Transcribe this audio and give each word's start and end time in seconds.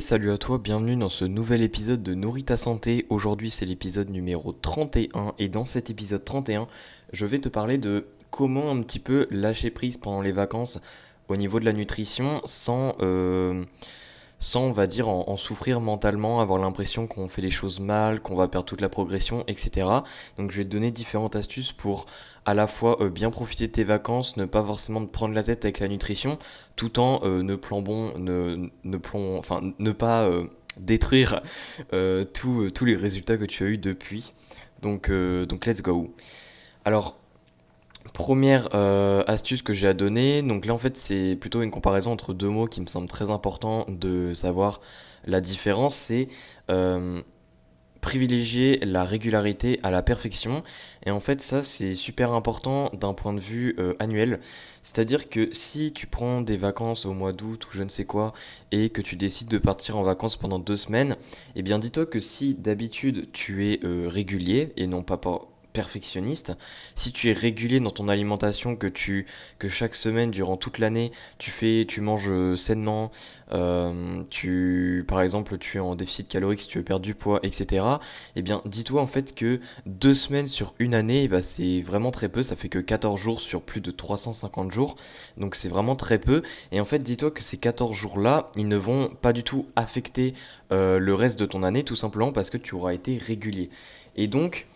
Salut 0.00 0.30
à 0.30 0.36
toi, 0.36 0.58
bienvenue 0.58 0.96
dans 0.96 1.08
ce 1.08 1.24
nouvel 1.24 1.62
épisode 1.62 2.02
de 2.02 2.12
Nourris 2.12 2.44
ta 2.44 2.56
santé. 2.56 3.06
Aujourd'hui 3.08 3.50
c'est 3.50 3.64
l'épisode 3.64 4.10
numéro 4.10 4.52
31 4.52 5.34
et 5.38 5.48
dans 5.48 5.64
cet 5.64 5.88
épisode 5.88 6.24
31 6.24 6.66
je 7.12 7.24
vais 7.24 7.38
te 7.38 7.48
parler 7.48 7.78
de 7.78 8.06
comment 8.30 8.70
un 8.70 8.82
petit 8.82 8.98
peu 8.98 9.26
lâcher 9.30 9.70
prise 9.70 9.96
pendant 9.96 10.20
les 10.20 10.32
vacances 10.32 10.80
au 11.28 11.36
niveau 11.36 11.60
de 11.60 11.64
la 11.64 11.72
nutrition 11.72 12.42
sans, 12.44 12.94
euh, 13.00 13.64
sans 14.38 14.64
on 14.64 14.72
va 14.72 14.86
dire, 14.86 15.08
en, 15.08 15.36
souffrir 15.36 15.80
mentalement, 15.80 16.40
avoir 16.40 16.58
l'impression 16.58 17.06
qu'on 17.06 17.28
fait 17.28 17.42
les 17.42 17.50
choses 17.50 17.80
mal, 17.80 18.20
qu'on 18.20 18.36
va 18.36 18.48
perdre 18.48 18.66
toute 18.66 18.80
la 18.80 18.88
progression, 18.88 19.44
etc. 19.46 19.86
Donc 20.36 20.50
je 20.50 20.58
vais 20.58 20.64
te 20.64 20.70
donner 20.70 20.90
différentes 20.90 21.36
astuces 21.36 21.72
pour 21.72 22.06
à 22.44 22.54
la 22.54 22.66
fois 22.66 23.02
euh, 23.02 23.08
bien 23.08 23.30
profiter 23.30 23.66
de 23.66 23.72
tes 23.72 23.84
vacances, 23.84 24.36
ne 24.36 24.44
pas 24.44 24.62
forcément 24.62 25.04
te 25.04 25.10
prendre 25.10 25.34
la 25.34 25.42
tête 25.42 25.64
avec 25.64 25.80
la 25.80 25.88
nutrition, 25.88 26.38
tout 26.76 27.00
en 27.00 27.20
euh, 27.24 27.42
ne 27.42 27.56
plombons, 27.56 28.16
ne, 28.18 28.68
ne 28.84 28.96
plomb, 28.98 29.38
enfin, 29.38 29.72
ne 29.78 29.92
pas 29.92 30.24
euh, 30.24 30.44
détruire 30.76 31.40
tous 31.90 32.84
les 32.84 32.96
résultats 32.96 33.38
que 33.38 33.44
tu 33.44 33.64
as 33.64 33.68
eu 33.68 33.78
depuis. 33.78 34.32
Donc, 34.82 35.10
donc 35.10 35.64
let's 35.64 35.80
go. 35.80 36.14
Alors, 36.84 37.16
première 38.16 38.74
astuce 39.28 39.62
que 39.62 39.72
j'ai 39.72 39.88
à 39.88 39.94
donner, 39.94 40.42
donc 40.42 40.66
là 40.66 40.74
en 40.74 40.78
fait 40.78 40.96
c'est 40.96 41.36
plutôt 41.36 41.62
une 41.62 41.70
comparaison 41.70 42.12
entre 42.12 42.32
deux 42.32 42.48
mots 42.48 42.66
qui 42.66 42.80
me 42.80 42.86
semble 42.86 43.08
très 43.08 43.30
important 43.30 43.84
de 43.88 44.32
savoir 44.34 44.80
la 45.26 45.40
différence, 45.40 45.94
c'est 45.94 46.28
privilégier 48.06 48.78
la 48.84 49.02
régularité 49.02 49.80
à 49.82 49.90
la 49.90 50.00
perfection. 50.00 50.62
Et 51.04 51.10
en 51.10 51.18
fait, 51.18 51.40
ça, 51.40 51.60
c'est 51.64 51.96
super 51.96 52.32
important 52.34 52.88
d'un 52.92 53.14
point 53.14 53.34
de 53.34 53.40
vue 53.40 53.74
euh, 53.80 53.94
annuel. 53.98 54.38
C'est-à-dire 54.80 55.28
que 55.28 55.52
si 55.52 55.92
tu 55.92 56.06
prends 56.06 56.40
des 56.40 56.56
vacances 56.56 57.04
au 57.04 57.14
mois 57.14 57.32
d'août 57.32 57.66
ou 57.66 57.68
je 57.72 57.82
ne 57.82 57.88
sais 57.88 58.04
quoi, 58.04 58.32
et 58.70 58.90
que 58.90 59.02
tu 59.02 59.16
décides 59.16 59.48
de 59.48 59.58
partir 59.58 59.96
en 59.96 60.04
vacances 60.04 60.36
pendant 60.36 60.60
deux 60.60 60.76
semaines, 60.76 61.16
eh 61.56 61.62
bien 61.62 61.80
dis-toi 61.80 62.06
que 62.06 62.20
si 62.20 62.54
d'habitude 62.54 63.28
tu 63.32 63.66
es 63.66 63.80
euh, 63.82 64.06
régulier 64.08 64.72
et 64.76 64.86
non 64.86 65.02
pas 65.02 65.16
perfectionniste, 65.76 66.54
si 66.94 67.12
tu 67.12 67.28
es 67.28 67.34
régulier 67.34 67.80
dans 67.80 67.90
ton 67.90 68.08
alimentation, 68.08 68.76
que 68.76 68.86
tu 68.86 69.26
que 69.58 69.68
chaque 69.68 69.94
semaine 69.94 70.30
durant 70.30 70.56
toute 70.56 70.78
l'année 70.78 71.12
tu 71.36 71.50
fais, 71.50 71.84
tu 71.86 72.00
manges 72.00 72.30
euh, 72.30 72.56
sainement, 72.56 73.10
euh, 73.52 74.22
tu 74.30 75.04
par 75.06 75.20
exemple 75.20 75.58
tu 75.58 75.76
es 75.76 75.80
en 75.80 75.94
déficit 75.94 76.28
calorique 76.28 76.60
si 76.60 76.68
tu 76.68 76.78
veux 76.78 76.84
perdre 76.84 77.04
du 77.04 77.14
poids, 77.14 77.40
etc. 77.42 77.84
Eh 78.36 78.42
bien 78.42 78.62
dis-toi 78.64 79.02
en 79.02 79.06
fait 79.06 79.34
que 79.34 79.60
deux 79.84 80.14
semaines 80.14 80.46
sur 80.46 80.74
une 80.78 80.94
année, 80.94 81.24
eh 81.24 81.28
ben, 81.28 81.42
c'est 81.42 81.82
vraiment 81.82 82.10
très 82.10 82.30
peu, 82.30 82.42
ça 82.42 82.56
fait 82.56 82.70
que 82.70 82.78
14 82.78 83.20
jours 83.20 83.42
sur 83.42 83.60
plus 83.60 83.82
de 83.82 83.90
350 83.90 84.72
jours, 84.72 84.96
donc 85.36 85.54
c'est 85.54 85.68
vraiment 85.68 85.94
très 85.94 86.18
peu. 86.18 86.42
Et 86.72 86.80
en 86.80 86.86
fait 86.86 87.00
dis-toi 87.00 87.30
que 87.30 87.42
ces 87.42 87.58
14 87.58 87.94
jours 87.94 88.18
là, 88.18 88.50
ils 88.56 88.68
ne 88.68 88.76
vont 88.78 89.10
pas 89.20 89.34
du 89.34 89.42
tout 89.42 89.66
affecter 89.76 90.32
euh, 90.72 90.98
le 90.98 91.12
reste 91.12 91.38
de 91.38 91.44
ton 91.44 91.62
année, 91.62 91.84
tout 91.84 91.96
simplement 91.96 92.32
parce 92.32 92.48
que 92.48 92.56
tu 92.56 92.74
auras 92.74 92.94
été 92.94 93.18
régulier. 93.18 93.68
Et 94.16 94.26
donc 94.26 94.66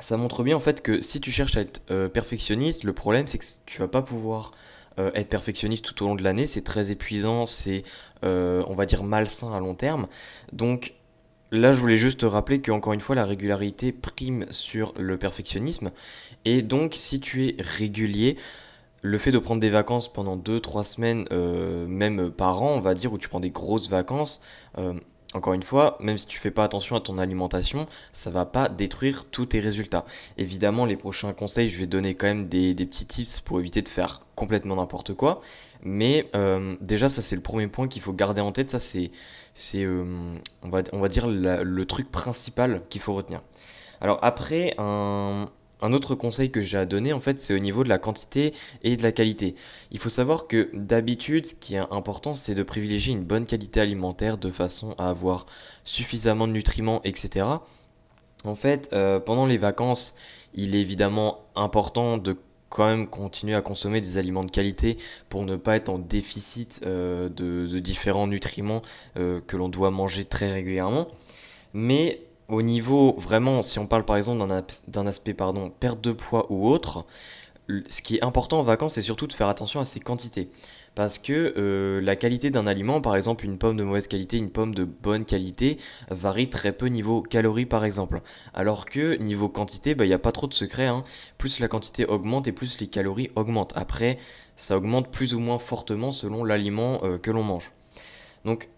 ça 0.00 0.16
montre 0.16 0.42
bien 0.42 0.56
en 0.56 0.60
fait 0.60 0.82
que 0.82 1.00
si 1.00 1.20
tu 1.20 1.30
cherches 1.30 1.56
à 1.56 1.60
être 1.60 1.82
euh, 1.90 2.08
perfectionniste, 2.08 2.84
le 2.84 2.92
problème 2.92 3.26
c'est 3.26 3.38
que 3.38 3.44
tu 3.64 3.78
vas 3.78 3.88
pas 3.88 4.02
pouvoir 4.02 4.52
euh, 4.98 5.10
être 5.14 5.28
perfectionniste 5.28 5.84
tout 5.84 6.04
au 6.04 6.08
long 6.08 6.14
de 6.14 6.22
l'année, 6.22 6.46
c'est 6.46 6.62
très 6.62 6.92
épuisant, 6.92 7.46
c'est 7.46 7.82
euh, 8.24 8.62
on 8.68 8.74
va 8.74 8.86
dire 8.86 9.02
malsain 9.02 9.52
à 9.52 9.60
long 9.60 9.74
terme. 9.74 10.06
Donc 10.52 10.94
là 11.50 11.72
je 11.72 11.80
voulais 11.80 11.96
juste 11.96 12.20
te 12.20 12.26
rappeler 12.26 12.60
qu'encore 12.60 12.92
une 12.92 13.00
fois 13.00 13.14
la 13.14 13.24
régularité 13.24 13.92
prime 13.92 14.46
sur 14.50 14.92
le 14.98 15.16
perfectionnisme 15.16 15.90
et 16.44 16.62
donc 16.62 16.94
si 16.96 17.20
tu 17.20 17.46
es 17.46 17.56
régulier, 17.58 18.36
le 19.02 19.18
fait 19.18 19.30
de 19.30 19.38
prendre 19.38 19.60
des 19.60 19.70
vacances 19.70 20.12
pendant 20.12 20.36
2-3 20.36 20.82
semaines, 20.82 21.26
même 21.86 22.30
par 22.32 22.62
an, 22.62 22.74
on 22.74 22.80
va 22.80 22.94
dire, 22.94 23.12
où 23.12 23.18
tu 23.18 23.28
prends 23.28 23.38
des 23.38 23.50
grosses 23.50 23.88
vacances, 23.88 24.40
encore 25.34 25.54
une 25.54 25.62
fois, 25.62 25.98
même 26.00 26.16
si 26.16 26.26
tu 26.26 26.38
fais 26.38 26.50
pas 26.50 26.64
attention 26.64 26.96
à 26.96 27.00
ton 27.00 27.18
alimentation, 27.18 27.86
ça 28.12 28.30
va 28.30 28.46
pas 28.46 28.68
détruire 28.68 29.24
tous 29.24 29.46
tes 29.46 29.60
résultats. 29.60 30.04
Évidemment, 30.38 30.86
les 30.86 30.96
prochains 30.96 31.32
conseils, 31.32 31.68
je 31.68 31.78
vais 31.78 31.86
donner 31.86 32.14
quand 32.14 32.26
même 32.26 32.46
des, 32.46 32.74
petits 32.74 33.06
tips 33.06 33.40
pour 33.40 33.60
éviter 33.60 33.82
de 33.82 33.88
faire 33.88 34.20
complètement 34.34 34.76
n'importe 34.76 35.14
quoi. 35.14 35.40
Mais 35.82 36.28
euh, 36.34 36.76
déjà, 36.80 37.08
ça 37.08 37.22
c'est 37.22 37.36
le 37.36 37.42
premier 37.42 37.66
point 37.66 37.88
qu'il 37.88 38.02
faut 38.02 38.12
garder 38.12 38.40
en 38.40 38.52
tête. 38.52 38.70
Ça 38.70 38.78
c'est, 38.78 39.10
c'est 39.54 39.84
euh, 39.84 40.34
on, 40.62 40.70
va, 40.70 40.82
on 40.92 41.00
va 41.00 41.08
dire 41.08 41.26
le 41.28 41.84
truc 41.84 42.10
principal 42.10 42.82
qu'il 42.88 43.00
faut 43.00 43.14
retenir. 43.14 43.42
Alors 44.00 44.18
après, 44.22 44.74
un, 44.78 45.48
un 45.82 45.92
autre 45.92 46.14
conseil 46.14 46.50
que 46.50 46.62
j'ai 46.62 46.78
à 46.78 46.86
donner, 46.86 47.12
en 47.12 47.20
fait, 47.20 47.38
c'est 47.38 47.54
au 47.54 47.58
niveau 47.58 47.84
de 47.84 47.88
la 47.88 47.98
quantité 47.98 48.54
et 48.82 48.96
de 48.96 49.02
la 49.02 49.12
qualité. 49.12 49.54
Il 49.90 49.98
faut 49.98 50.08
savoir 50.08 50.46
que 50.46 50.70
d'habitude, 50.72 51.46
ce 51.46 51.54
qui 51.54 51.74
est 51.74 51.82
important, 51.90 52.34
c'est 52.34 52.54
de 52.54 52.62
privilégier 52.62 53.12
une 53.12 53.24
bonne 53.24 53.46
qualité 53.46 53.80
alimentaire 53.80 54.38
de 54.38 54.50
façon 54.50 54.94
à 54.98 55.10
avoir 55.10 55.46
suffisamment 55.82 56.46
de 56.46 56.52
nutriments, 56.52 57.00
etc. 57.04 57.46
En 58.44 58.54
fait, 58.54 58.88
euh, 58.92 59.20
pendant 59.20 59.46
les 59.46 59.58
vacances, 59.58 60.14
il 60.54 60.74
est 60.74 60.80
évidemment 60.80 61.44
important 61.54 62.16
de 62.16 62.36
quand 62.68 62.86
même 62.86 63.06
continuer 63.06 63.54
à 63.54 63.62
consommer 63.62 64.00
des 64.00 64.18
aliments 64.18 64.44
de 64.44 64.50
qualité 64.50 64.98
pour 65.28 65.44
ne 65.44 65.56
pas 65.56 65.76
être 65.76 65.88
en 65.88 65.98
déficit 65.98 66.80
euh, 66.84 67.28
de, 67.28 67.78
différents 67.78 68.26
nutriments 68.26 68.82
euh, 69.16 69.40
que 69.46 69.56
l'on 69.56 69.68
doit 69.68 69.90
manger 69.90 70.24
très 70.24 70.52
régulièrement. 70.52 71.08
Mais 71.74 72.20
au 72.48 72.62
niveau 72.62 73.14
vraiment, 73.18 73.62
si 73.62 73.78
on 73.78 73.86
parle 73.86 74.04
par 74.04 74.16
exemple 74.16 74.46
d'un 74.88 75.06
aspect 75.06 75.34
pardon, 75.34 75.70
perte 75.70 76.00
de 76.00 76.12
poids 76.12 76.46
ou 76.50 76.68
autre, 76.68 77.04
ce 77.88 78.02
qui 78.02 78.16
est 78.16 78.24
important 78.24 78.60
en 78.60 78.62
vacances, 78.62 78.94
c'est 78.94 79.02
surtout 79.02 79.26
de 79.26 79.32
faire 79.32 79.48
attention 79.48 79.80
à 79.80 79.84
ses 79.84 80.00
quantités. 80.00 80.50
Parce 80.94 81.18
que 81.18 81.52
euh, 81.58 82.00
la 82.00 82.16
qualité 82.16 82.50
d'un 82.50 82.66
aliment, 82.66 83.02
par 83.02 83.16
exemple 83.16 83.44
une 83.44 83.58
pomme 83.58 83.76
de 83.76 83.82
mauvaise 83.82 84.06
qualité, 84.06 84.38
une 84.38 84.50
pomme 84.50 84.74
de 84.74 84.84
bonne 84.84 85.26
qualité, 85.26 85.76
varie 86.10 86.48
très 86.48 86.72
peu 86.72 86.86
niveau 86.86 87.20
calories 87.20 87.66
par 87.66 87.84
exemple. 87.84 88.22
Alors 88.54 88.86
que 88.86 89.16
niveau 89.16 89.48
quantité, 89.48 89.94
bah, 89.94 90.04
il 90.04 90.08
n'y 90.08 90.14
a 90.14 90.18
pas 90.18 90.32
trop 90.32 90.46
de 90.46 90.54
secret. 90.54 90.86
Hein. 90.86 91.02
Plus 91.36 91.60
la 91.60 91.68
quantité 91.68 92.06
augmente 92.06 92.48
et 92.48 92.52
plus 92.52 92.80
les 92.80 92.86
calories 92.86 93.30
augmentent. 93.36 93.74
Après, 93.76 94.18
ça 94.54 94.76
augmente 94.78 95.10
plus 95.10 95.34
ou 95.34 95.38
moins 95.38 95.58
fortement 95.58 96.12
selon 96.12 96.44
l'aliment 96.44 97.00
euh, 97.02 97.18
que 97.18 97.30
l'on 97.30 97.42
mange. 97.42 97.72
Donc 98.46 98.70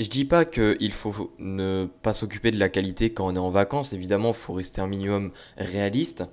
je 0.00 0.08
dis 0.08 0.24
pas 0.24 0.44
qu'il 0.44 0.92
faut 0.92 1.32
ne 1.38 1.86
pas 2.02 2.12
s'occuper 2.12 2.50
de 2.50 2.58
la 2.58 2.68
qualité 2.68 3.12
quand 3.12 3.26
on 3.26 3.36
est 3.36 3.38
en 3.38 3.50
vacances, 3.50 3.92
évidemment, 3.92 4.28
il 4.28 4.34
faut 4.34 4.54
rester 4.54 4.80
un 4.80 4.86
minimum 4.86 5.30
réaliste, 5.56 6.24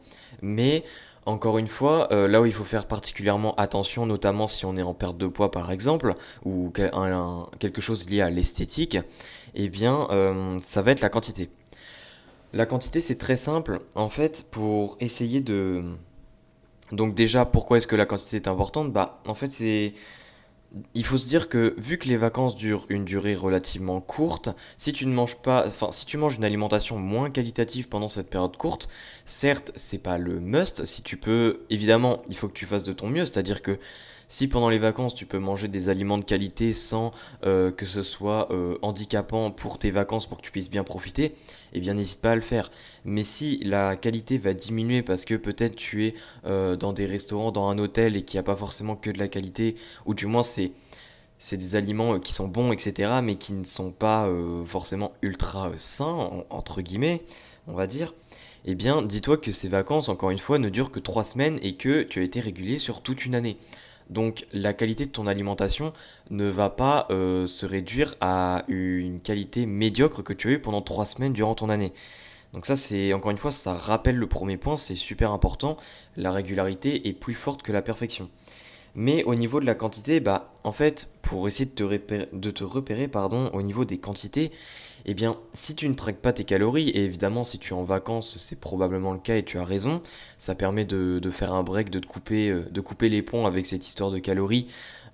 mais 0.42 0.84
encore 1.26 1.58
une 1.58 1.68
fois, 1.68 2.08
euh, 2.14 2.28
là 2.28 2.42
où 2.42 2.46
il 2.46 2.54
faut 2.54 2.64
faire 2.64 2.86
particulièrement 2.86 3.54
attention, 3.56 4.06
notamment 4.06 4.48
si 4.48 4.66
on 4.66 4.78
est 4.78 4.82
en 4.82 4.94
perte 4.94 5.18
de 5.18 5.28
poids 5.28 5.52
par 5.52 5.72
exemple, 5.72 6.14
ou 6.46 6.72
quelque 7.60 7.82
chose 7.82 8.10
lié 8.10 8.22
à 8.22 8.30
l'esthétique, 8.30 8.98
eh 9.54 9.68
bien, 9.68 10.08
euh, 10.12 10.58
ça 10.62 10.82
va 10.82 10.92
être 10.92 11.02
la 11.02 11.10
quantité. 11.10 11.50
La 12.54 12.66
quantité, 12.66 13.02
c'est 13.02 13.18
très 13.18 13.36
simple, 13.36 13.82
en 13.96 14.08
fait, 14.08 14.46
pour 14.50 14.96
essayer 15.02 15.42
de... 15.42 15.84
Donc 16.94 17.14
déjà, 17.14 17.44
pourquoi 17.44 17.78
est-ce 17.78 17.88
que 17.88 17.98
la 17.98 18.06
quantité 18.06 18.38
est 18.38 18.48
importante? 18.48 18.94
Bah, 18.94 19.22
en 19.28 19.34
fait, 19.34 19.52
c'est 19.52 19.94
il 20.94 21.06
faut 21.06 21.18
se 21.18 21.28
dire 21.28 21.50
que 21.50 21.74
vu 21.78 21.98
que 21.98 22.08
les 22.08 22.18
vacances 22.18 22.56
durent 22.56 22.86
une 22.90 23.06
durée 23.06 23.36
relativement 23.36 24.02
courte, 24.02 24.50
si 24.78 24.92
tu 24.92 25.06
ne 25.06 25.14
manges 25.14 25.38
pas, 25.38 25.64
enfin 25.66 25.92
si 25.92 26.06
tu 26.06 26.18
manges 26.18 26.36
une 26.36 26.44
alimentation 26.44 26.98
moins 26.98 27.30
qualitative 27.30 27.88
pendant 27.88 28.08
cette 28.08 28.30
période 28.30 28.58
courte, 28.58 28.90
certes 29.26 29.72
c'est 29.76 29.98
pas 29.98 30.18
le 30.18 30.40
must. 30.40 30.86
Si 30.86 31.04
tu 31.04 31.18
peux, 31.18 31.62
évidemment, 31.70 32.22
il 32.30 32.36
faut 32.36 32.48
que 32.48 32.54
tu 32.54 32.66
fasses 32.66 32.84
de 32.84 32.94
ton 32.94 33.08
mieux, 33.08 33.26
c'est-à-dire 33.26 33.62
que 33.62 33.80
si 34.28 34.48
pendant 34.48 34.70
les 34.70 34.80
vacances 34.80 35.16
tu 35.16 35.26
peux 35.26 35.40
manger 35.40 35.68
des 35.68 35.90
aliments 35.90 36.18
de 36.18 36.24
qualité 36.24 36.74
sans 36.74 37.12
euh, 37.46 37.72
que 37.72 37.86
ce 37.86 38.04
soit 38.04 38.52
euh, 38.52 38.78
handicapant 38.82 39.52
pour 39.52 39.80
tes 39.80 39.92
vacances 39.92 40.26
pour 40.26 40.38
que 40.38 40.44
tu 40.44 40.52
puisses 40.52 40.70
bien 40.70 40.84
profiter, 40.84 41.34
eh 41.74 41.80
bien 41.80 41.94
n'hésite 41.94 42.22
pas 42.22 42.32
à 42.32 42.36
le 42.36 42.42
faire. 42.42 42.72
Mais 43.06 43.24
si 43.24 43.58
la 43.64 43.96
qualité 43.96 44.38
va 44.38 44.54
diminuer 44.54 45.02
parce 45.02 45.26
que 45.26 45.36
peut-être 45.36 45.76
tu 45.76 46.06
es 46.06 46.14
euh, 46.46 46.76
dans 46.76 46.94
des 46.94 47.06
restaurants, 47.06 47.52
dans 47.52 47.70
un 47.70 47.78
hôtel 47.78 48.18
et 48.18 48.24
qu'il 48.24 48.38
n'y 48.38 48.42
a 48.42 48.44
pas 48.44 48.58
forcément 48.58 48.96
que 48.96 49.10
de 49.10 49.20
la 49.20 49.28
qualité, 49.28 49.76
ou 50.06 50.14
du 50.14 50.26
moins 50.26 50.44
c'est 50.44 50.72
des 51.52 51.76
aliments 51.76 52.20
qui 52.20 52.34
sont 52.34 52.48
bons, 52.48 52.72
etc., 52.72 53.20
mais 53.24 53.36
qui 53.36 53.54
ne 53.54 53.64
sont 53.64 53.92
pas 53.92 54.28
forcément 54.66 55.14
ultra 55.22 55.72
sains, 55.78 56.44
entre 56.50 56.82
guillemets, 56.82 57.24
on 57.68 57.74
va 57.74 57.86
dire, 57.86 58.14
eh 58.66 58.76
bien, 58.76 59.02
dis-toi 59.02 59.38
que 59.38 59.52
ces 59.52 59.70
vacances, 59.70 60.10
encore 60.10 60.32
une 60.32 60.38
fois, 60.38 60.60
ne 60.60 60.70
durent 60.70 60.92
que 60.92 61.00
trois 61.00 61.24
semaines 61.24 61.60
et 61.62 61.76
que 61.76 62.04
tu 62.04 62.20
as 62.20 62.24
été 62.24 62.40
régulier 62.40 62.80
sur 62.80 63.02
toute 63.02 63.26
une 63.26 63.36
année. 63.36 63.58
Donc 64.10 64.46
la 64.54 64.74
qualité 64.74 65.06
de 65.06 65.12
ton 65.12 65.28
alimentation 65.28 65.92
ne 66.30 66.46
va 66.46 66.70
pas 66.70 67.08
euh, 67.12 67.46
se 67.46 67.66
réduire 67.66 68.16
à 68.22 68.64
une 68.68 69.20
qualité 69.20 69.66
médiocre 69.66 70.24
que 70.24 70.34
tu 70.34 70.50
as 70.50 70.52
eu 70.54 70.60
pendant 70.60 70.82
trois 70.82 71.06
semaines 71.06 71.34
durant 71.34 71.56
ton 71.56 71.70
année. 71.70 71.94
Donc 72.54 72.66
ça 72.66 72.76
c'est 72.76 73.14
encore 73.14 73.32
une 73.32 73.38
fois 73.38 73.52
ça 73.52 73.74
rappelle 73.74 74.16
le 74.16 74.28
premier 74.28 74.58
point, 74.58 74.78
c'est 74.78 74.96
super 74.96 75.32
important. 75.32 75.78
La 76.16 76.32
régularité 76.32 77.08
est 77.08 77.14
plus 77.14 77.34
forte 77.34 77.62
que 77.62 77.72
la 77.72 77.82
perfection. 77.82 78.30
Mais 79.00 79.24
au 79.26 79.36
niveau 79.36 79.60
de 79.60 79.66
la 79.68 79.76
quantité, 79.76 80.20
bah 80.20 80.52
en 80.64 80.72
fait 80.72 81.12
pour 81.22 81.48
essayer 81.48 81.70
de 81.70 82.52
te 82.52 82.64
repérer, 82.64 83.08
pardon, 83.08 83.52
au 83.54 83.62
niveau 83.62 83.86
des 83.86 84.00
quantités, 84.00 84.52
Eh 85.06 85.14
bien, 85.14 85.38
si 85.54 85.76
tu 85.76 85.88
ne 85.88 85.94
traques 85.94 86.18
pas 86.18 86.34
tes 86.34 86.44
calories, 86.44 86.90
et 86.90 87.06
évidemment 87.06 87.44
si 87.44 87.60
tu 87.60 87.74
es 87.74 87.78
en 87.78 87.84
vacances, 87.84 88.38
c'est 88.40 88.60
probablement 88.60 89.14
le 89.14 89.20
cas 89.20 89.36
et 89.38 89.44
tu 89.44 89.60
as 89.60 89.64
raison, 89.64 90.02
ça 90.38 90.56
permet 90.56 90.84
de, 90.84 91.22
faire 91.32 91.54
un 91.54 91.64
break, 91.64 91.92
de, 91.92 92.00
te 92.00 92.08
couper, 92.08 92.50
euh, 92.50 92.68
de 92.72 92.82
couper 92.82 93.08
les 93.08 93.22
ponts 93.22 93.46
avec 93.46 93.68
cette 93.68 93.88
histoire 93.88 94.10
de 94.10 94.20
calories. 94.20 94.68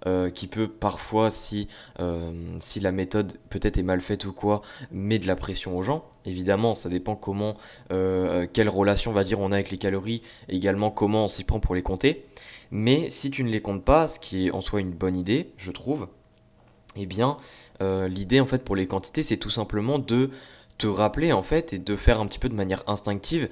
Euh, 0.05 0.29
qui 0.29 0.47
peut 0.47 0.67
parfois, 0.67 1.29
si, 1.29 1.69
euh, 2.01 2.33
si 2.59 2.81
la 2.81 2.91
méthode 2.91 3.37
peut-être 3.49 3.77
est 3.77 3.83
mal 3.83 4.01
faite 4.01 4.25
ou 4.25 4.33
quoi, 4.33 4.61
met 4.91 5.17
de 5.17 5.27
la 5.27 5.37
pression 5.37 5.77
aux 5.77 5.81
gens. 5.81 6.03
Évidemment, 6.25 6.75
ça 6.75 6.89
dépend 6.89 7.15
comment, 7.15 7.55
quelle 7.89 8.67
relation 8.67 9.11
on 9.11 9.13
va 9.13 9.23
dire 9.23 9.39
on 9.39 9.53
a 9.53 9.55
avec 9.55 9.71
les 9.71 9.77
calories, 9.77 10.21
également 10.49 10.91
comment 10.91 11.23
on 11.23 11.27
s'y 11.29 11.45
prend 11.45 11.61
pour 11.61 11.73
les 11.73 11.83
compter. 11.83 12.25
Mais 12.75 13.11
si 13.11 13.29
tu 13.29 13.43
ne 13.43 13.51
les 13.51 13.61
comptes 13.61 13.85
pas, 13.85 14.07
ce 14.07 14.19
qui 14.19 14.47
est 14.47 14.51
en 14.51 14.59
soi 14.59 14.81
une 14.81 14.89
bonne 14.89 15.15
idée, 15.15 15.51
je 15.57 15.71
trouve, 15.71 16.07
eh 16.95 17.05
bien, 17.05 17.37
euh, 17.81 18.07
l'idée 18.07 18.39
en 18.39 18.47
fait 18.47 18.63
pour 18.63 18.75
les 18.75 18.87
quantités, 18.87 19.21
c'est 19.21 19.37
tout 19.37 19.51
simplement 19.51 19.99
de 19.99 20.31
te 20.79 20.87
rappeler 20.87 21.31
en 21.33 21.43
fait 21.43 21.73
et 21.73 21.77
de 21.77 21.95
faire 21.95 22.19
un 22.19 22.25
petit 22.25 22.39
peu 22.39 22.49
de 22.49 22.55
manière 22.55 22.83
instinctive 22.87 23.47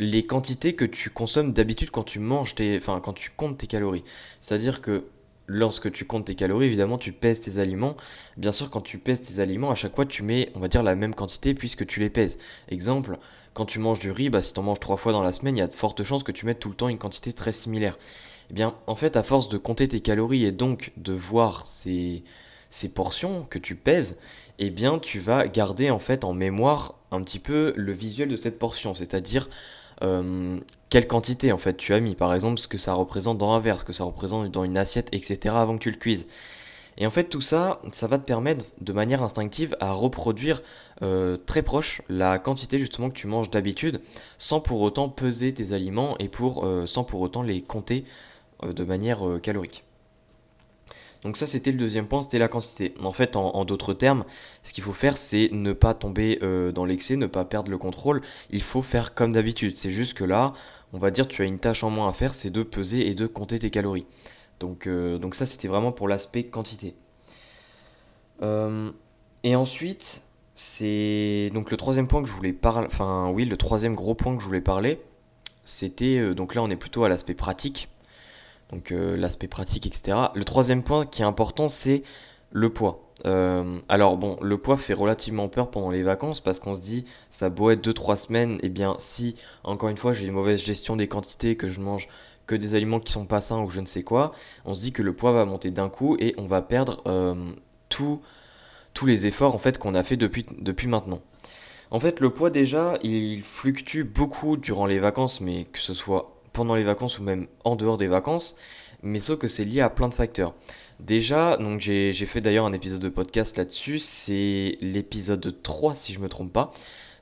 les 0.00 0.26
quantités 0.26 0.74
que 0.74 0.84
tu 0.84 1.08
consommes 1.10 1.52
d'habitude 1.52 1.90
quand 1.90 2.02
tu 2.02 2.18
manges 2.18 2.56
tes, 2.56 2.76
enfin 2.78 2.98
quand 2.98 3.12
tu 3.12 3.30
comptes 3.30 3.58
tes 3.58 3.68
calories. 3.68 4.02
C'est-à-dire 4.40 4.82
que 4.82 5.04
lorsque 5.46 5.92
tu 5.92 6.04
comptes 6.04 6.24
tes 6.24 6.34
calories, 6.34 6.66
évidemment, 6.66 6.98
tu 6.98 7.12
pèses 7.12 7.38
tes 7.38 7.58
aliments. 7.58 7.96
Bien 8.36 8.50
sûr, 8.50 8.70
quand 8.70 8.80
tu 8.80 8.98
pèses 8.98 9.22
tes 9.22 9.38
aliments, 9.40 9.70
à 9.70 9.76
chaque 9.76 9.94
fois, 9.94 10.06
tu 10.06 10.24
mets, 10.24 10.50
on 10.56 10.60
va 10.60 10.66
dire, 10.66 10.82
la 10.82 10.96
même 10.96 11.14
quantité 11.14 11.54
puisque 11.54 11.86
tu 11.86 12.00
les 12.00 12.10
pèses. 12.10 12.38
Exemple, 12.68 13.18
quand 13.54 13.66
tu 13.66 13.78
manges 13.78 14.00
du 14.00 14.10
riz, 14.10 14.30
bah, 14.30 14.42
si 14.42 14.52
tu 14.52 14.60
en 14.60 14.62
manges 14.64 14.80
trois 14.80 14.96
fois 14.96 15.12
dans 15.12 15.22
la 15.22 15.32
semaine, 15.32 15.56
il 15.56 15.60
y 15.60 15.62
a 15.62 15.68
de 15.68 15.74
fortes 15.74 16.02
chances 16.02 16.22
que 16.22 16.32
tu 16.32 16.46
mettes 16.46 16.60
tout 16.60 16.70
le 16.70 16.74
temps 16.74 16.88
une 16.88 16.98
quantité 16.98 17.32
très 17.32 17.52
similaire. 17.52 17.98
Eh 18.52 18.54
bien, 18.54 18.74
en 18.86 18.94
fait, 18.94 19.16
à 19.16 19.22
force 19.22 19.48
de 19.48 19.56
compter 19.56 19.88
tes 19.88 20.00
calories 20.00 20.44
et 20.44 20.52
donc 20.52 20.92
de 20.98 21.14
voir 21.14 21.64
ces, 21.64 22.22
portions 22.94 23.46
que 23.48 23.58
tu 23.58 23.76
pèses, 23.76 24.18
eh 24.58 24.68
bien 24.68 24.98
tu 24.98 25.20
vas 25.20 25.46
garder 25.46 25.90
en 25.90 25.98
fait 25.98 26.22
en 26.22 26.34
mémoire 26.34 26.98
un 27.10 27.22
petit 27.22 27.38
peu 27.38 27.72
le 27.76 27.92
visuel 27.92 28.28
de 28.28 28.36
cette 28.36 28.58
portion, 28.58 28.92
c'est-à-dire 28.92 29.48
euh, 30.02 30.60
quelle 30.90 31.06
quantité 31.06 31.50
en 31.50 31.58
fait 31.58 31.78
tu 31.78 31.94
as 31.94 32.00
mis, 32.00 32.14
par 32.14 32.34
exemple 32.34 32.60
ce 32.60 32.68
que 32.68 32.76
ça 32.76 32.92
représente 32.92 33.38
dans 33.38 33.52
un 33.52 33.60
verre, 33.60 33.80
ce 33.80 33.86
que 33.86 33.94
ça 33.94 34.04
représente 34.04 34.50
dans 34.50 34.64
une 34.64 34.76
assiette, 34.76 35.08
etc. 35.12 35.54
avant 35.56 35.78
que 35.78 35.82
tu 35.82 35.90
le 35.90 35.96
cuises. 35.96 36.26
Et 36.98 37.06
en 37.06 37.10
fait 37.10 37.24
tout 37.24 37.40
ça, 37.40 37.80
ça 37.90 38.06
va 38.06 38.18
te 38.18 38.24
permettre 38.24 38.66
de 38.82 38.92
manière 38.92 39.22
instinctive 39.22 39.74
à 39.80 39.92
reproduire 39.92 40.60
euh, 41.00 41.38
très 41.38 41.62
proche 41.62 42.02
la 42.10 42.38
quantité 42.38 42.78
justement 42.78 43.08
que 43.08 43.14
tu 43.14 43.26
manges 43.26 43.48
d'habitude, 43.48 44.02
sans 44.36 44.60
pour 44.60 44.82
autant 44.82 45.08
peser 45.08 45.54
tes 45.54 45.72
aliments 45.72 46.16
et 46.18 46.30
euh, 46.40 46.84
sans 46.84 47.04
pour 47.04 47.22
autant 47.22 47.42
les 47.42 47.62
compter 47.62 48.04
de 48.62 48.84
manière 48.84 49.22
calorique. 49.42 49.84
Donc 51.22 51.36
ça 51.36 51.46
c'était 51.46 51.70
le 51.70 51.78
deuxième 51.78 52.06
point, 52.06 52.22
c'était 52.22 52.38
la 52.38 52.48
quantité. 52.48 52.94
En 53.02 53.12
fait, 53.12 53.36
en, 53.36 53.64
d'autres 53.64 53.94
termes, 53.94 54.24
ce 54.62 54.72
qu'il 54.72 54.82
faut 54.82 54.92
faire, 54.92 55.16
c'est 55.16 55.50
ne 55.52 55.72
pas 55.72 55.94
tomber 55.94 56.38
euh, 56.42 56.72
dans 56.72 56.84
l'excès, 56.84 57.16
ne 57.16 57.26
pas 57.26 57.44
perdre 57.44 57.70
le 57.70 57.78
contrôle. 57.78 58.22
Il 58.50 58.62
faut 58.62 58.82
faire 58.82 59.14
comme 59.14 59.32
d'habitude. 59.32 59.76
C'est 59.76 59.92
juste 59.92 60.14
que 60.14 60.24
là, 60.24 60.52
on 60.92 60.98
va 60.98 61.10
dire, 61.10 61.28
tu 61.28 61.42
as 61.42 61.44
une 61.44 61.60
tâche 61.60 61.84
en 61.84 61.90
moins 61.90 62.08
à 62.08 62.12
faire, 62.12 62.34
c'est 62.34 62.50
de 62.50 62.62
peser 62.64 63.08
et 63.08 63.14
de 63.14 63.26
compter 63.26 63.58
tes 63.60 63.70
calories. 63.70 64.06
Donc, 64.58 64.86
euh, 64.86 65.18
ça 65.32 65.46
c'était 65.46 65.68
vraiment 65.68 65.92
pour 65.92 66.08
l'aspect 66.08 66.44
quantité. 66.44 66.94
Euh, 68.42 68.90
et 69.44 69.54
ensuite, 69.54 70.22
c'est 70.54 71.50
donc 71.54 71.70
le 71.70 71.76
troisième 71.76 72.08
point 72.08 72.22
que 72.22 72.28
je 72.28 72.34
voulais 72.34 72.52
parler. 72.52 72.86
Enfin 72.90 73.30
oui, 73.30 73.44
le 73.44 73.56
troisième 73.56 73.94
gros 73.94 74.16
point 74.16 74.36
que 74.36 74.42
je 74.42 74.46
voulais 74.48 74.60
parler, 74.60 75.00
c'était 75.62 76.34
donc 76.34 76.56
là 76.56 76.62
on 76.62 76.70
est 76.70 76.76
plutôt 76.76 77.04
à 77.04 77.08
l'aspect 77.08 77.34
pratique 77.34 77.88
donc 78.72 78.90
euh, 78.90 79.16
l'aspect 79.16 79.48
pratique, 79.48 79.86
etc. 79.86 80.18
Le 80.34 80.44
troisième 80.44 80.82
point 80.82 81.04
qui 81.06 81.22
est 81.22 81.24
important, 81.24 81.68
c'est 81.68 82.02
le 82.50 82.70
poids. 82.70 83.08
Euh, 83.24 83.78
alors 83.88 84.16
bon, 84.16 84.36
le 84.42 84.58
poids 84.58 84.76
fait 84.76 84.94
relativement 84.94 85.48
peur 85.48 85.70
pendant 85.70 85.90
les 85.90 86.02
vacances 86.02 86.40
parce 86.40 86.58
qu'on 86.58 86.74
se 86.74 86.80
dit, 86.80 87.04
ça 87.30 87.50
beau 87.50 87.70
être 87.70 87.86
2-3 87.86 88.16
semaines, 88.16 88.54
et 88.56 88.66
eh 88.66 88.68
bien 88.68 88.96
si, 88.98 89.36
encore 89.62 89.90
une 89.90 89.96
fois, 89.96 90.12
j'ai 90.12 90.26
une 90.26 90.32
mauvaise 90.32 90.62
gestion 90.62 90.96
des 90.96 91.06
quantités, 91.06 91.56
que 91.56 91.68
je 91.68 91.80
mange 91.80 92.08
que 92.46 92.54
des 92.56 92.74
aliments 92.74 92.98
qui 92.98 93.12
sont 93.12 93.26
pas 93.26 93.40
sains 93.40 93.62
ou 93.62 93.70
je 93.70 93.80
ne 93.80 93.86
sais 93.86 94.02
quoi, 94.02 94.32
on 94.64 94.74
se 94.74 94.80
dit 94.80 94.92
que 94.92 95.02
le 95.02 95.14
poids 95.14 95.30
va 95.32 95.44
monter 95.44 95.70
d'un 95.70 95.88
coup 95.88 96.16
et 96.18 96.34
on 96.38 96.48
va 96.48 96.60
perdre 96.60 97.00
euh, 97.06 97.34
tous 97.88 98.20
les 99.06 99.26
efforts 99.26 99.54
en 99.54 99.58
fait 99.58 99.78
qu'on 99.78 99.94
a 99.94 100.02
fait 100.02 100.16
depuis, 100.16 100.44
depuis 100.58 100.88
maintenant. 100.88 101.20
En 101.92 102.00
fait, 102.00 102.20
le 102.20 102.30
poids 102.30 102.50
déjà, 102.50 102.98
il 103.02 103.42
fluctue 103.42 104.02
beaucoup 104.02 104.56
durant 104.56 104.86
les 104.86 104.98
vacances, 104.98 105.42
mais 105.42 105.66
que 105.66 105.78
ce 105.78 105.92
soit 105.92 106.31
pendant 106.52 106.74
les 106.74 106.84
vacances 106.84 107.18
ou 107.18 107.22
même 107.22 107.46
en 107.64 107.76
dehors 107.76 107.96
des 107.96 108.06
vacances, 108.06 108.56
mais 109.02 109.20
sauf 109.20 109.38
que 109.38 109.48
c'est 109.48 109.64
lié 109.64 109.80
à 109.80 109.90
plein 109.90 110.08
de 110.08 110.14
facteurs. 110.14 110.54
Déjà, 111.00 111.56
donc 111.56 111.80
j'ai 111.80 112.12
fait 112.12 112.40
d'ailleurs 112.40 112.66
un 112.66 112.72
épisode 112.72 113.00
de 113.00 113.08
podcast 113.08 113.56
là-dessus, 113.56 113.98
c'est 113.98 114.76
l'épisode 114.80 115.62
3 115.62 115.94
si 115.94 116.12
je 116.12 116.20
me 116.20 116.28
trompe 116.28 116.52
pas. 116.52 116.70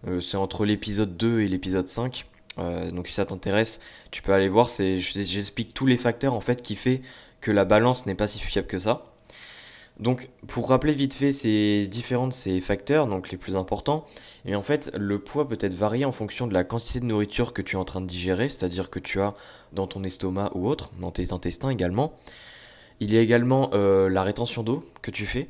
Euh, 0.07 0.21
c'est 0.21 0.37
entre 0.37 0.65
l'épisode 0.65 1.17
2 1.17 1.41
et 1.41 1.49
l'épisode 1.49 1.89
5. 1.89 2.27
Euh, 2.59 2.91
donc 2.91 3.07
si 3.07 3.15
ça 3.15 3.25
t'intéresse, 3.25 3.81
tu 4.11 4.23
peux 4.23 4.33
aller 4.33 4.49
voir, 4.49 4.69
j'explique 4.69 5.73
tous 5.73 5.87
les 5.87 5.97
facteurs 5.97 6.35
en 6.35 6.41
fait 6.41 6.63
qui 6.63 6.77
fait 6.77 7.01
que 7.41 7.51
la 7.51 7.65
balance 7.65 8.07
n'est 8.07 8.15
pas 8.15 8.27
si 8.27 8.39
fiable 8.39 8.67
que 8.67 8.79
ça. 8.79 9.10
Donc, 10.01 10.31
pour 10.47 10.71
rappeler 10.71 10.95
vite 10.95 11.13
fait 11.13 11.31
ces 11.31 11.87
différents 11.87 12.27
de 12.27 12.33
ces 12.33 12.63
facteurs, 12.63 13.07
donc 13.07 13.31
les 13.31 13.37
plus 13.37 13.55
importants, 13.55 14.07
et 14.47 14.57
en 14.57 14.63
fait, 14.63 14.91
le 14.97 15.19
poids 15.19 15.47
peut 15.47 15.59
être 15.61 15.75
varié 15.75 16.07
en 16.07 16.13
fonction 16.13 16.47
de 16.47 16.55
la 16.55 16.65
quantité 16.65 17.01
de 17.01 17.05
nourriture 17.05 17.53
que 17.53 17.61
tu 17.61 17.77
es 17.77 17.79
en 17.79 17.85
train 17.85 18.01
de 18.01 18.07
digérer, 18.07 18.49
c'est-à-dire 18.49 18.89
que 18.89 18.99
tu 18.99 19.21
as 19.21 19.35
dans 19.75 19.87
ton 19.87 20.03
estomac 20.03 20.51
ou 20.55 20.69
autre, 20.69 20.91
dans 20.99 21.11
tes 21.11 21.35
intestins 21.35 21.69
également. 21.69 22.15
Il 23.01 23.13
y 23.13 23.19
a 23.19 23.21
également 23.21 23.71
euh, 23.75 24.09
la 24.09 24.23
rétention 24.23 24.63
d'eau 24.63 24.85
que 25.03 25.11
tu 25.11 25.27
fais. 25.27 25.49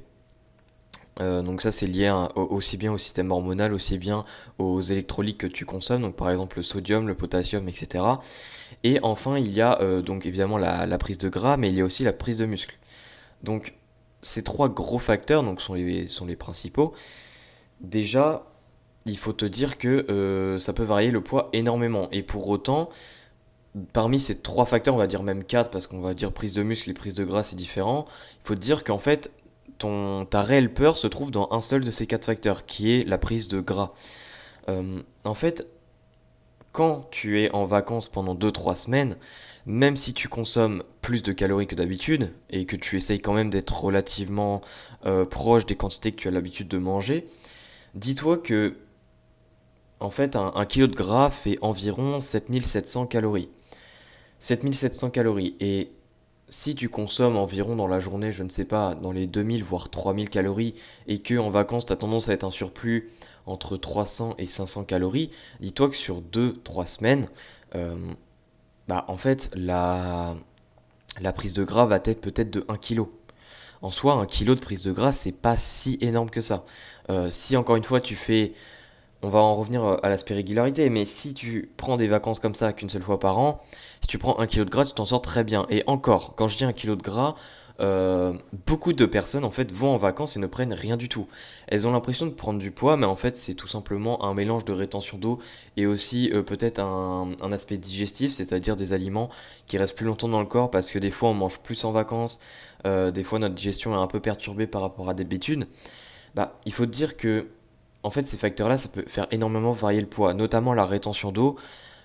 Euh, 1.20 1.43
donc 1.43 1.61
ça 1.61 1.70
c'est 1.70 1.87
lié 1.87 2.11
aussi 2.35 2.76
bien 2.76 2.93
au 2.93 2.99
système 2.99 3.31
hormonal, 3.31 3.73
aussi 3.73 3.99
bien 3.99 4.25
aux 4.58 4.81
électrolytes 4.81 5.38
que 5.38 5.46
tu 5.46 5.64
consommes, 5.64 6.03
donc 6.03 6.17
par 6.17 6.31
exemple 6.31 6.56
le 6.58 6.62
sodium, 6.62 7.06
le 7.06 7.14
potassium, 7.14 7.69
etc. 7.69 8.05
Et 8.85 8.99
enfin 9.03 9.37
il 9.37 9.53
y 9.53 9.61
a 9.61 9.81
euh, 9.82 10.03
donc 10.03 10.25
évidemment 10.25 10.56
la, 10.56 10.87
la, 10.87 10.99
prise 10.99 11.19
de 11.19 11.29
gras, 11.29 11.56
mais 11.56 11.69
il 11.69 11.76
y 11.76 11.81
a 11.82 11.85
aussi 11.85 12.05
la 12.05 12.12
prise 12.12 12.38
de 12.38 12.46
muscle. 12.46 12.79
Donc 13.43 13.75
ces 14.22 14.43
trois 14.43 14.69
gros 14.69 14.99
facteurs 14.99 15.43
donc, 15.43 15.61
sont, 15.61 15.75
les, 15.75 16.37
principaux. 16.37 16.93
Déjà, 17.81 18.46
il 19.06 19.17
faut 19.17 19.32
te 19.32 19.44
dire 19.44 19.78
que 19.78 20.06
euh, 20.11 20.58
ça 20.58 20.72
peut 20.72 20.82
varier 20.84 21.11
le 21.11 21.22
poids 21.22 21.49
énormément. 21.52 22.08
Et 22.12 22.22
pour 22.22 22.49
autant, 22.49 22.88
parmi 23.93 24.20
ces 24.20 24.38
trois 24.38 24.67
facteurs, 24.67 24.94
on 24.94 24.99
va 24.99 25.06
dire 25.06 25.22
même 25.22 25.44
quatre, 25.44 25.70
parce 25.70 25.87
qu'on 25.87 26.00
va 26.00 26.14
dire 26.14 26.32
prise 26.32 26.55
de 26.55 26.62
muscle 26.62 26.90
et 26.90 26.94
prise 26.94 27.14
de 27.14 27.25
gras, 27.25 27.43
c'est 27.43 27.56
différent. 27.56 28.05
Il 28.44 28.49
faut 28.49 28.55
te 28.55 28.61
dire 28.61 28.84
qu'en 28.84 28.99
fait, 28.99 29.31
ton, 29.78 30.26
ta 30.26 30.43
réelle 30.43 30.72
peur 30.72 30.99
se 30.99 31.06
trouve 31.06 31.31
dans 31.31 31.49
un 31.50 31.61
seul 31.61 31.84
de 31.84 31.90
ces 31.90 32.06
quatre 32.06 32.26
facteurs, 32.26 32.67
qui 32.67 32.93
est 32.93 33.05
la 33.05 33.19
prise 33.19 33.49
de 33.49 33.61
gras. 33.61 33.93
Euh, 34.69 35.00
en 35.25 35.34
fait, 35.34 35.67
quand 36.72 37.08
tu 37.11 37.43
es 37.43 37.50
en 37.52 37.64
vacances 37.64 38.08
pendant 38.08 38.34
2-3 38.34 38.75
semaines, 38.75 39.17
même 39.67 39.96
si 39.96 40.14
tu 40.14 40.28
consommes 40.28 40.82
plus 41.03 41.22
de 41.22 41.32
calories 41.32 41.67
que 41.67 41.74
d'habitude 41.74 42.32
et 42.50 42.65
que 42.65 42.77
tu 42.77 42.96
essayes 42.96 43.20
quand 43.20 43.32
même 43.32 43.50
d'être 43.50 43.82
relativement 43.82 44.60
euh, 45.06 45.24
proche 45.24 45.67
des 45.67 45.77
quantités 45.77 46.12
que 46.12 46.17
tu 46.17 46.29
as 46.29 46.31
l'habitude 46.31 46.69
de 46.69 46.79
manger, 46.79 47.27
dis-toi 47.94 48.39
que 48.39 48.77
en 49.98 50.10
fait 50.10 50.34
un, 50.36 50.65
kilo 50.65 50.86
de 50.86 50.94
gras 50.94 51.31
fait 51.31 51.58
environ 51.60 52.20
7700 52.20 53.06
calories. 53.06 53.50
7700 54.39 55.10
calories 55.10 55.56
et 55.60 55.91
si 56.50 56.74
tu 56.74 56.88
consommes 56.88 57.36
environ 57.36 57.76
dans 57.76 57.86
la 57.86 58.00
journée, 58.00 58.32
je 58.32 58.42
ne 58.42 58.48
sais 58.48 58.64
pas, 58.64 58.94
dans 58.94 59.12
les 59.12 59.26
2000 59.26 59.64
voire 59.64 59.88
3000 59.88 60.28
calories 60.28 60.74
et 61.06 61.20
que 61.20 61.38
en 61.38 61.48
vacances 61.50 61.86
tu 61.86 61.96
tendance 61.96 62.28
à 62.28 62.32
être 62.32 62.44
un 62.44 62.50
surplus 62.50 63.08
entre 63.46 63.76
300 63.76 64.34
et 64.38 64.46
500 64.46 64.84
calories, 64.84 65.30
dis-toi 65.60 65.88
que 65.88 65.96
sur 65.96 66.20
2-3 66.20 66.86
semaines, 66.86 67.28
euh, 67.74 68.12
bah, 68.88 69.04
en 69.08 69.16
fait, 69.16 69.50
la, 69.54 70.34
la 71.20 71.32
prise 71.32 71.54
de 71.54 71.64
gras 71.64 71.86
va 71.86 71.96
être 71.96 72.20
peut-être 72.20 72.50
de 72.50 72.64
1 72.69 72.76
kg. 72.76 73.02
En 73.82 73.90
soi, 73.90 74.14
1 74.14 74.26
kg 74.26 74.54
de 74.56 74.60
prise 74.60 74.84
de 74.84 74.92
gras, 74.92 75.12
c'est 75.12 75.32
pas 75.32 75.56
si 75.56 75.98
énorme 76.00 76.30
que 76.30 76.40
ça. 76.40 76.64
Euh, 77.08 77.30
si 77.30 77.56
encore 77.56 77.76
une 77.76 77.84
fois 77.84 78.00
tu 78.00 78.14
fais. 78.16 78.52
On 79.22 79.29
va 79.29 79.39
en 79.41 79.55
revenir 79.55 79.98
à 80.03 80.08
l'aspect 80.08 80.34
régularité, 80.34 80.89
mais 80.89 81.05
si 81.05 81.34
tu 81.34 81.70
prends 81.77 81.96
des 81.96 82.08
vacances 82.08 82.39
comme 82.39 82.55
ça 82.55 82.72
qu'une 82.72 82.89
seule 82.89 83.03
fois 83.03 83.19
par 83.19 83.39
an, 83.39 83.60
si 84.00 84.08
tu 84.08 84.17
prends 84.17 84.39
1 84.39 84.46
kg 84.46 84.65
de 84.65 84.70
gras, 84.70 84.84
tu 84.86 84.93
t'en 84.93 85.05
sors 85.05 85.20
très 85.20 85.44
bien. 85.44 85.67
Et 85.69 85.82
encore, 85.86 86.34
quand 86.36 86.48
je 86.48 86.56
dis 86.56 86.65
1 86.65 86.72
kg 86.72 86.96
de 86.96 87.03
gras, 87.03 87.34
euh, 87.81 88.34
beaucoup 88.67 88.93
de 88.93 89.06
personnes 89.06 89.44
en 89.44 89.50
fait 89.50 89.72
vont 89.72 89.94
en 89.94 89.96
vacances 89.96 90.36
et 90.36 90.41
ne 90.41 90.46
prennent 90.46 90.72
rien 90.72 90.96
du 90.98 91.08
tout. 91.08 91.27
Elles 91.67 91.86
ont 91.86 91.93
l'impression 91.93 92.27
de 92.27 92.31
prendre 92.31 92.58
du 92.58 92.70
poids, 92.70 92.96
mais 92.96 93.06
en 93.06 93.17
fait 93.17 93.36
c'est 93.36 93.55
tout 93.55 93.67
simplement 93.67 94.24
un 94.24 94.34
mélange 94.34 94.67
de 94.67 94.72
rétention 94.72 95.17
d'eau 95.17 95.39
et 95.79 95.86
aussi 95.86 96.31
euh, 96.32 96.43
peut-être 96.43 96.79
un, 96.81 97.34
aspect 97.53 97.79
digestif, 97.79 98.32
c'est-à-dire 98.32 98.77
des 98.77 98.93
aliments 98.93 99.31
qui 99.67 99.79
restent 99.79 99.96
plus 99.96 100.06
longtemps 100.06 100.29
dans 100.29 100.41
le 100.41 100.46
corps 100.46 100.70
parce 100.70 100.91
que 100.91 100.98
des 100.98 101.10
fois 101.10 101.31
on 101.31 101.34
mange 101.34 101.60
plus 101.60 101.84
en 101.84 101.93
vacances, 101.93 102.39
euh, 102.86 103.10
des 103.10 103.24
fois 103.24 103.39
notre 103.39 103.55
digestion 103.55 103.94
est 103.94 104.03
un 104.03 104.06
peu 104.06 104.20
perturbée 104.20 104.67
par 104.67 104.82
rapport 104.82 105.08
à 105.08 105.15
d'habitude. 105.15 105.67
Bah, 106.34 106.58
il 106.67 106.72
faut 106.72 106.86
dire 106.86 107.17
que 107.17 107.48
en 108.02 108.10
fait 108.10 108.26
ces 108.26 108.36
facteurs-là 108.36 108.76
ça 108.76 108.88
peut 108.88 109.04
faire 109.06 109.26
énormément 109.30 109.72
varier 109.72 110.00
le 110.00 110.06
poids, 110.06 110.34
notamment 110.34 110.74
la 110.74 110.86
rétention 110.86 111.32
d'eau. 111.32 111.56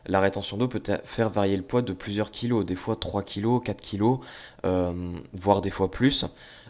la 0.07 0.19
rétention 0.19 0.57
d'eau 0.57 0.67
peut 0.67 0.81
faire 1.03 1.29
varier 1.29 1.57
le 1.57 1.63
poids 1.63 1.81
de 1.81 1.93
plusieurs 1.93 2.31
kilos, 2.31 2.65
des 2.65 2.75
fois 2.75 2.95
3 2.95 3.23
kilos, 3.23 3.61
4 3.63 3.81
kilos, 3.81 4.19
euh, 4.65 4.93
voire 5.33 5.61
des 5.61 5.71
fois 5.71 5.89
plus. 5.89 6.25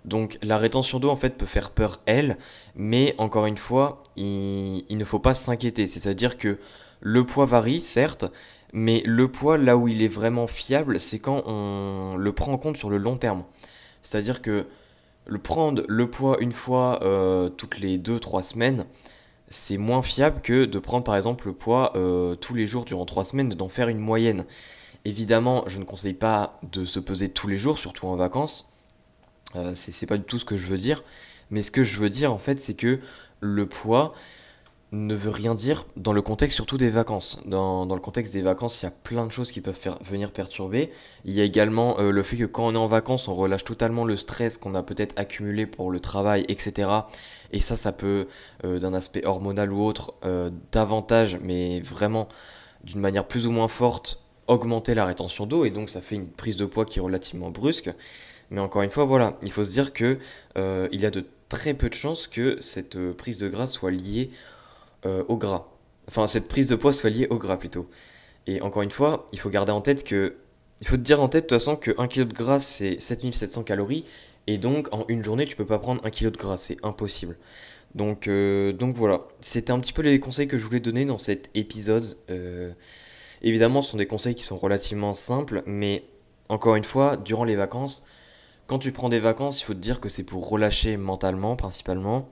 Donc 0.06 0.38
la 0.42 0.58
rétention 0.58 1.00
d'eau 1.00 1.10
en 1.10 1.16
fait 1.16 1.32
peut 1.32 1.46
faire 1.46 1.72
peur 1.72 2.02
elle, 2.06 2.38
mais 2.76 3.16
encore 3.18 3.46
une 3.48 3.58
fois, 3.58 4.04
il, 4.16 4.86
ne 4.90 5.04
faut 5.04 5.20
pas 5.20 5.34
s'inquiéter. 5.34 5.88
C'est-à-dire 5.88 6.38
que 6.38 6.60
le 7.02 7.26
poids 7.26 7.46
varie, 7.46 7.82
certes, 7.82 8.26
mais 8.72 9.02
le 9.06 9.30
poids 9.30 9.58
là 9.58 9.76
où 9.78 9.88
il 9.88 10.02
est 10.02 10.08
vraiment 10.08 10.48
fiable, 10.48 11.00
c'est 11.00 11.20
quand 11.20 11.44
on 11.48 12.16
le 12.18 12.32
prend 12.34 12.54
en 12.54 12.58
compte 12.58 12.78
sur 12.78 12.90
le 12.90 12.98
long 12.98 13.18
terme. 13.18 13.44
C'est-à-dire 14.02 14.42
que 14.42 14.68
prendre 15.44 15.84
le 15.88 16.10
poids 16.10 16.38
une 16.40 16.52
fois 16.52 17.00
euh, 17.04 17.50
toutes 17.50 17.80
les 17.80 17.98
2-3 17.98 18.44
semaines, 18.44 18.86
c'est 19.48 19.78
moins 19.78 20.02
fiable 20.02 20.42
que 20.42 20.66
de 20.66 20.80
prendre 20.80 21.04
par 21.04 21.16
exemple 21.16 21.48
le 21.48 21.54
poids 21.54 21.94
euh, 21.96 22.36
tous 22.36 22.54
les 22.54 22.66
jours 22.66 22.86
durant 22.86 23.06
3 23.06 23.26
semaines, 23.26 23.50
d'en 23.50 23.70
faire 23.70 23.90
une 23.90 24.00
moyenne. 24.00 24.46
Évidemment, 25.06 25.64
je 25.68 25.80
ne 25.80 25.84
conseille 25.84 26.14
pas 26.14 26.60
de 26.72 26.84
se 26.84 27.00
peser 27.00 27.30
tous 27.30 27.48
les 27.48 27.58
jours, 27.58 27.78
surtout 27.78 28.08
en 28.08 28.16
vacances. 28.16 28.68
Euh, 29.56 29.74
c'est 29.76 30.08
pas 30.08 30.18
du 30.18 30.24
tout 30.24 30.40
ce 30.40 30.46
que 30.46 30.58
je 30.58 30.68
veux 30.68 30.78
dire. 30.78 31.04
Mais 31.52 31.62
ce 31.62 31.72
que 31.72 31.84
je 31.84 32.00
veux 32.00 32.10
dire 32.10 32.34
en 32.34 32.40
fait, 32.40 32.62
c'est 32.62 32.74
que 32.74 33.00
le 33.40 33.68
poids, 33.68 34.14
ne 34.96 35.16
veut 35.16 35.30
rien 35.30 35.56
dire 35.56 35.86
dans 35.98 36.14
le 36.14 36.22
contexte 36.22 36.56
surtout 36.56 36.78
des 36.78 36.90
vacances. 36.90 37.40
Dans, 37.46 37.86
le 37.86 38.00
contexte 38.00 38.34
des 38.34 38.42
vacances, 38.42 38.82
il 38.82 38.86
y 38.86 38.88
a 38.88 38.92
plein 38.92 39.26
de 39.26 39.32
choses 39.32 39.52
qui 39.52 39.62
peuvent 39.62 39.76
faire, 39.76 40.00
venir 40.04 40.32
perturber. 40.32 40.92
Il 41.26 41.34
y 41.34 41.42
a 41.42 41.44
également 41.44 42.00
euh, 42.00 42.12
le 42.12 42.24
fait 42.24 42.38
que 42.38 42.46
quand 42.46 42.66
on 42.66 42.74
est 42.74 42.78
en 42.78 42.88
vacances, 42.88 43.28
on 43.28 43.36
relâche 43.36 43.64
totalement 43.64 44.06
le 44.06 44.16
stress 44.16 44.58
qu'on 44.58 44.74
a 44.74 44.84
peut-être 44.84 45.18
accumulé 45.18 45.66
pour 45.66 45.92
le 45.92 46.00
travail, 46.00 46.46
etc. 46.48 46.90
Et 47.52 47.60
ça, 47.60 47.76
ça 47.76 47.92
peut, 47.92 48.28
euh, 48.64 48.80
d'un 48.80 48.94
aspect 48.94 49.26
hormonal 49.26 49.72
ou 49.74 49.84
autre, 49.84 50.14
euh, 50.24 50.50
davantage, 50.72 51.38
mais 51.42 51.82
vraiment 51.82 52.28
d'une 52.84 53.02
manière 53.02 53.28
plus 53.28 53.48
ou 53.48 53.52
moins 53.52 53.68
forte, 53.68 54.22
augmenter 54.48 54.94
la 54.94 55.06
rétention 55.06 55.46
d'eau. 55.46 55.66
Et 55.66 55.72
donc 55.72 55.90
ça 55.90 56.02
fait 56.02 56.16
une 56.16 56.28
prise 56.28 56.56
de 56.56 56.66
poids 56.66 56.86
qui 56.86 57.00
est 57.00 57.02
relativement 57.02 57.50
brusque. 57.50 57.92
Mais 58.52 58.62
encore 58.62 58.84
une 58.84 58.92
fois, 58.92 59.06
voilà, 59.06 59.38
il 59.42 59.52
faut 59.52 59.64
se 59.66 59.72
dire 59.72 59.92
que 59.92 60.20
il 60.56 61.02
y 61.02 61.06
a 61.06 61.10
de 61.10 61.26
très 61.50 61.74
peu 61.74 61.90
de 61.90 61.96
chances 61.96 62.28
que 62.28 62.58
cette 62.60 63.12
prise 63.14 63.40
de 63.40 63.50
gras 63.50 63.66
soit 63.66 63.90
liée 63.90 64.30
euh, 65.06 65.24
au 65.28 65.38
gras. 65.38 65.68
Enfin, 66.08 66.28
cette 66.28 66.48
prise 66.48 66.68
de 66.68 66.76
poids 66.76 66.94
soit 66.94 67.10
liée 67.10 67.28
au 67.30 67.38
gras 67.38 67.58
plutôt. 67.58 67.90
Et 68.48 68.62
encore 68.62 68.84
une 68.84 68.92
fois, 68.92 69.28
il 69.32 69.40
faut 69.40 69.50
garder 69.50 69.72
en 69.72 69.82
tête 69.82 70.04
que. 70.04 70.36
Il 70.82 70.88
faut 70.88 70.98
te 70.98 71.02
dire 71.02 71.22
en 71.22 71.30
tête 71.30 71.46
de 71.46 71.50
toute 71.50 71.58
façon 71.58 71.78
que 71.78 71.92
1 71.98 72.08
kg 72.08 72.28
de 72.28 72.34
gras 72.34 72.60
c'est 72.60 73.00
7700 73.00 73.64
calories. 73.64 74.04
Et 74.48 74.58
donc 74.58 74.90
en 74.92 75.06
une 75.08 75.24
journée, 75.24 75.46
tu 75.46 75.56
peux 75.56 75.66
pas 75.66 75.80
prendre 75.80 76.06
1 76.06 76.10
kg 76.10 76.32
de 76.32 76.38
gras, 76.38 76.58
c'est 76.58 76.78
impossible. 76.84 77.38
Donc, 77.96 78.28
euh, 78.28 78.74
donc 78.74 78.96
voilà, 78.96 79.22
c'était 79.40 79.72
un 79.72 79.80
petit 79.80 79.94
peu 79.94 80.02
les 80.02 80.20
conseils 80.20 80.50
que 80.50 80.58
je 80.58 80.66
voulais 80.66 80.82
donner 80.82 81.06
dans 81.06 81.18
cet 81.18 81.50
épisode. 81.56 82.04
Euh, 82.30 82.74
évidemment, 83.42 83.82
ce 83.82 83.92
sont 83.92 83.98
des 83.98 84.06
conseils 84.06 84.36
qui 84.36 84.44
sont 84.44 84.58
relativement 84.58 85.16
simples, 85.16 85.64
mais 85.66 86.04
encore 86.50 86.76
une 86.76 86.84
fois, 86.84 87.16
durant 87.16 87.46
les 87.46 87.56
vacances, 87.56 88.06
quand 88.68 88.80
tu 88.80 88.92
prends 88.92 89.08
des 89.08 89.22
vacances, 89.22 89.62
il 89.62 89.64
faut 89.64 89.74
te 89.74 89.80
dire 89.80 90.02
que 90.02 90.10
c'est 90.10 90.24
pour 90.24 90.50
relâcher 90.50 90.98
mentalement 90.98 91.56
principalement. 91.56 92.28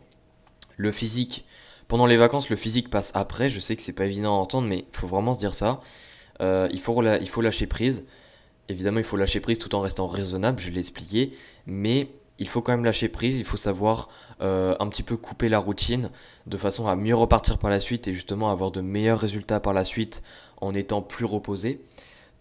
Le 0.76 0.92
physique, 0.92 1.46
pendant 1.94 2.08
les 2.08 2.18
vacances, 2.18 2.50
le 2.50 2.56
physique 2.56 2.90
passe 2.90 3.12
après. 3.14 3.50
Je 3.50 3.60
sais 3.60 3.76
que 3.76 3.82
c'est 3.84 3.94
pas 3.94 4.06
évident 4.06 4.36
à 4.36 4.40
entendre, 4.40 4.68
mais 4.68 4.80
il 4.80 4.98
faut 4.98 5.06
vraiment 5.06 5.32
se 5.32 5.38
dire 5.38 5.54
ça. 5.54 5.80
Euh, 6.42 6.68
il, 6.72 6.80
faut 6.80 7.00
il 7.04 7.30
faut 7.30 7.42
lâcher 7.42 7.68
prise. 7.68 8.06
Évidemment, 8.68 8.98
il 8.98 9.04
faut 9.04 9.16
lâcher 9.16 9.40
prise 9.40 9.60
tout 9.60 9.76
en 9.76 9.80
restant 9.80 10.08
raisonnable, 10.08 10.60
je 10.60 10.72
l'ai 10.72 10.80
expliqué. 10.80 11.34
Mais 11.68 12.08
il 12.40 12.48
faut 12.48 12.64
quand 12.64 12.72
même 12.72 12.84
lâcher 12.84 13.10
prise. 13.10 13.38
Il 13.38 13.46
faut 13.46 13.58
savoir 13.58 14.10
euh, 14.42 14.76
un 14.80 14.88
petit 14.88 15.04
peu 15.04 15.18
couper 15.18 15.50
la 15.50 15.60
routine 15.60 16.10
de 16.48 16.58
façon 16.58 16.88
à 16.88 16.96
mieux 16.96 17.14
repartir 17.14 17.60
par 17.60 17.70
la 17.70 17.80
suite 17.80 18.08
et 18.08 18.12
justement 18.12 18.50
avoir 18.50 18.72
de 18.72 18.82
meilleurs 18.82 19.20
résultats 19.20 19.60
par 19.60 19.74
la 19.74 19.84
suite 19.84 20.24
en 20.62 20.74
étant 20.74 21.04
plus 21.04 21.26
reposé. 21.26 21.80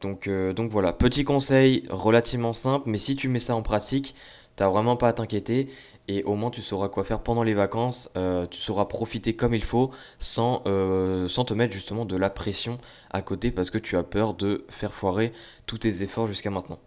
Donc, 0.00 0.28
euh, 0.28 0.54
donc 0.54 0.70
voilà, 0.70 0.94
petit 0.94 1.24
conseil 1.24 1.84
relativement 1.90 2.54
simple, 2.54 2.88
mais 2.88 2.96
si 2.96 3.16
tu 3.16 3.28
mets 3.28 3.38
ça 3.38 3.54
en 3.54 3.60
pratique, 3.60 4.14
t'as 4.56 4.70
vraiment 4.70 4.96
pas 4.96 5.08
à 5.08 5.12
t'inquiéter 5.12 5.68
et 6.12 6.24
au 6.24 6.34
moins 6.34 6.50
tu 6.50 6.62
sauras 6.62 6.88
quoi 6.88 7.04
faire 7.04 7.20
pendant 7.20 7.42
les 7.42 7.54
vacances, 7.54 8.10
euh, 8.16 8.46
tu 8.46 8.60
sauras 8.60 8.84
profiter 8.84 9.34
comme 9.34 9.54
il 9.54 9.64
faut 9.64 9.90
sans, 10.18 10.62
euh, 10.66 11.28
sans 11.28 11.44
te 11.44 11.54
mettre 11.54 11.72
justement 11.72 12.04
de 12.04 12.16
la 12.16 12.30
pression 12.30 12.78
à 13.10 13.22
côté 13.22 13.50
parce 13.50 13.70
que 13.70 13.78
tu 13.78 13.96
as 13.96 14.02
peur 14.02 14.34
de 14.34 14.64
faire 14.68 14.94
foirer 14.94 15.32
tous 15.66 15.78
tes 15.78 16.02
efforts 16.02 16.26
jusqu'à 16.26 16.50
maintenant. 16.50 16.78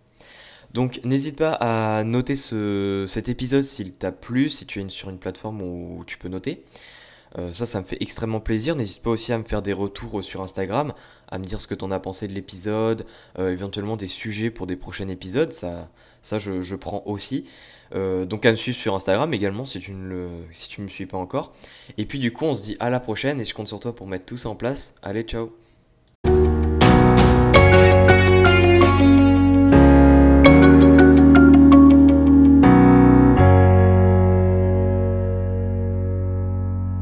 Donc 0.74 1.00
n'hésite 1.04 1.38
pas 1.38 1.54
à 1.54 2.04
noter 2.04 2.36
ce, 2.36 3.06
cet 3.08 3.30
épisode 3.30 3.62
s'il 3.62 3.94
t'a 3.94 4.12
plu, 4.12 4.50
si 4.50 4.66
tu 4.66 4.82
es 4.82 4.90
sur 4.90 5.10
une 5.10 5.20
plateforme 5.20 5.62
où 5.62 6.04
tu 6.06 6.18
peux 6.18 6.28
noter. 6.28 6.64
Euh, 7.38 7.52
ça, 7.52 7.66
ça 7.66 7.80
me 7.82 7.86
fait 7.86 7.98
extrêmement 8.00 8.40
plaisir. 8.40 8.76
N'hésite 8.76 9.02
pas 9.02 9.10
aussi 9.10 9.34
à 9.34 9.38
me 9.38 9.44
faire 9.44 9.62
des 9.62 9.74
retours 9.74 10.24
sur 10.24 10.42
Instagram, 10.42 10.94
à 11.28 11.40
me 11.40 11.44
dire 11.44 11.60
ce 11.60 11.68
que 11.68 11.76
tu 11.76 11.84
en 11.86 11.92
as 11.92 12.00
pensé 12.00 12.28
de 12.28 12.34
l'épisode, 12.34 13.06
euh, 13.40 13.52
éventuellement 13.52 13.98
des 13.98 14.08
sujets 14.08 14.50
pour 14.50 14.68
des 14.68 14.76
prochains 14.76 15.08
épisodes. 15.08 15.52
Ça, 15.52 15.90
ça 16.22 16.38
je, 16.40 16.76
prends 16.76 17.04
aussi. 17.06 17.46
Euh, 17.94 18.26
donc 18.26 18.46
à 18.46 18.52
me 18.52 18.56
suivre 18.56 18.78
sur 18.78 18.96
Instagram 18.96 19.32
également 19.34 19.66
si 19.66 19.80
tu 19.80 19.92
ne 19.92 20.08
le, 20.08 20.30
si 20.52 20.70
tu 20.70 20.82
me 20.82 20.88
suis 20.88 21.06
pas 21.06 21.18
encore. 21.18 21.54
Et 21.98 22.06
puis 22.06 22.20
du 22.20 22.32
coup, 22.32 22.46
on 22.46 22.54
se 22.54 22.64
dit 22.64 22.78
à 22.80 22.90
la 22.90 23.00
prochaine 23.00 23.40
et 23.40 23.44
je 23.44 23.54
compte 23.54 23.68
sur 23.68 23.80
toi 23.80 23.96
pour 23.96 24.08
mettre 24.08 24.26
tout 24.26 24.38
ça 24.38 24.50
en 24.50 24.56
place. 24.56 24.96
Allez, 25.02 25.24
ciao 25.24 25.65